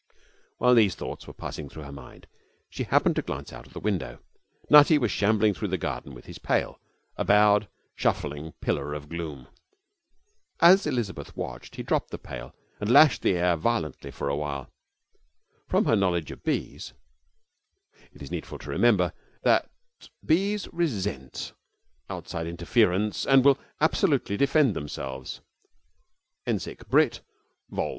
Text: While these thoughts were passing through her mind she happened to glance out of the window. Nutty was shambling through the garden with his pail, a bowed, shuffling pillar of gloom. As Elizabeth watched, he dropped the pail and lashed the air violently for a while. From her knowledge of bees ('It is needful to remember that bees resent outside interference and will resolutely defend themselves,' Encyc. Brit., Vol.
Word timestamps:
While 0.57 0.73
these 0.73 0.95
thoughts 0.95 1.27
were 1.27 1.33
passing 1.33 1.69
through 1.69 1.83
her 1.83 1.91
mind 1.91 2.25
she 2.71 2.85
happened 2.85 3.15
to 3.17 3.21
glance 3.21 3.53
out 3.53 3.67
of 3.67 3.73
the 3.73 3.79
window. 3.79 4.17
Nutty 4.67 4.97
was 4.97 5.11
shambling 5.11 5.53
through 5.53 5.67
the 5.67 5.77
garden 5.77 6.15
with 6.15 6.25
his 6.25 6.39
pail, 6.39 6.79
a 7.17 7.23
bowed, 7.23 7.67
shuffling 7.95 8.53
pillar 8.61 8.95
of 8.95 9.09
gloom. 9.09 9.47
As 10.59 10.87
Elizabeth 10.87 11.37
watched, 11.37 11.75
he 11.75 11.83
dropped 11.83 12.09
the 12.09 12.17
pail 12.17 12.55
and 12.79 12.89
lashed 12.89 13.21
the 13.21 13.37
air 13.37 13.55
violently 13.55 14.09
for 14.09 14.27
a 14.27 14.35
while. 14.35 14.71
From 15.67 15.85
her 15.85 15.95
knowledge 15.95 16.31
of 16.31 16.41
bees 16.43 16.93
('It 18.11 18.23
is 18.23 18.31
needful 18.31 18.57
to 18.57 18.71
remember 18.71 19.13
that 19.43 19.69
bees 20.25 20.67
resent 20.73 21.53
outside 22.09 22.47
interference 22.47 23.23
and 23.27 23.45
will 23.45 23.59
resolutely 23.79 24.35
defend 24.35 24.75
themselves,' 24.75 25.41
Encyc. 26.47 26.87
Brit., 26.87 27.21
Vol. 27.69 27.89